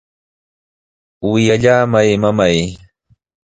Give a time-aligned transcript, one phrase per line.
[1.31, 2.57] ¡Wiyallamay, mamay!